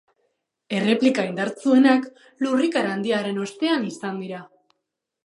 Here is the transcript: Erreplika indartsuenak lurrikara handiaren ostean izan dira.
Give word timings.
Erreplika 0.77 1.25
indartsuenak 1.27 2.07
lurrikara 2.45 2.95
handiaren 2.97 3.39
ostean 3.45 3.87
izan 3.93 4.19
dira. 4.25 4.41